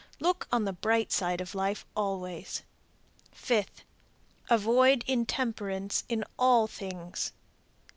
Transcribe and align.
Look 0.19 0.47
on 0.51 0.65
the 0.65 0.73
bright 0.73 1.11
side 1.11 1.41
of 1.41 1.53
life 1.53 1.85
always. 1.95 2.63
Fifth. 3.31 3.83
Avoid 4.49 5.03
intemperance 5.07 6.05
in 6.09 6.25
all 6.39 6.65
things. 6.65 7.33